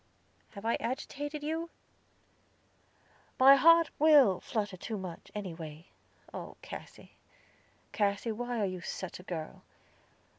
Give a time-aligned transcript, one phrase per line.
[0.53, 1.69] Have I agitated you?"
[3.39, 5.89] "My heart will flutter too much, anyway.
[6.33, 7.11] Oh, Cassy,
[7.91, 9.61] Cassy, why are you such a girl?